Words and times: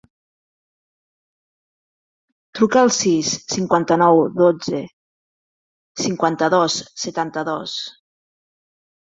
Truca 2.59 2.79
al 2.83 2.93
sis, 2.95 3.29
cinquanta-nou, 3.57 4.23
dotze, 4.39 4.81
cinquanta-dos, 6.07 6.81
setanta-dos. 7.05 7.79